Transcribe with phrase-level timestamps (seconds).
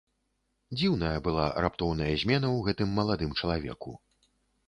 [0.77, 3.91] Дзіўная была раптоўная змена ў гэтым маладым чалавеку.